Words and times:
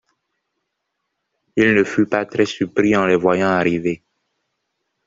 Il 1.55 1.75
ne 1.75 1.83
fut 1.83 2.07
pas 2.07 2.25
très 2.25 2.47
surpris 2.47 2.95
en 2.95 3.05
les 3.05 3.15
voyant 3.15 3.49
arriver. 3.49 4.03